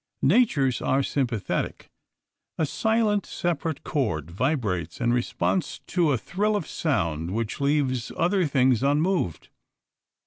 Natures 0.23 0.81
are 0.81 1.03
sympathetic. 1.03 1.91
A 2.57 2.65
silent, 2.65 3.23
separate 3.27 3.83
chord 3.83 4.31
vibrates 4.31 4.99
in 4.99 5.13
response 5.13 5.77
to 5.85 6.11
a 6.11 6.17
thrill 6.17 6.55
of 6.55 6.65
sound 6.65 7.29
which 7.35 7.61
leaves 7.61 8.11
other 8.17 8.47
things 8.47 8.81
unmoved. 8.81 9.49